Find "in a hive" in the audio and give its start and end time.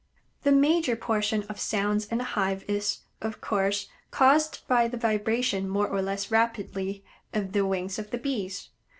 2.07-2.65